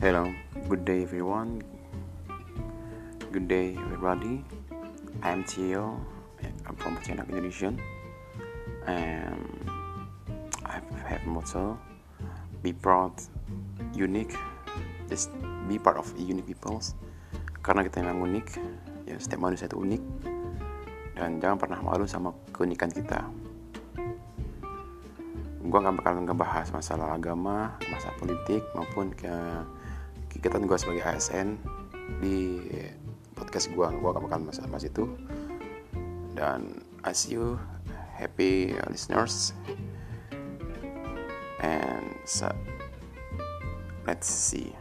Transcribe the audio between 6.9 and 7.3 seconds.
Pontianak,